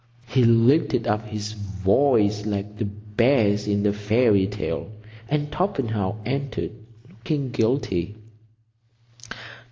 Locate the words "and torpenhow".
5.29-6.15